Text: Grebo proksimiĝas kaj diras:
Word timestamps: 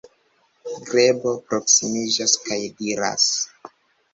Grebo 0.91 1.33
proksimiĝas 1.51 2.35
kaj 2.49 2.59
diras: 2.81 3.29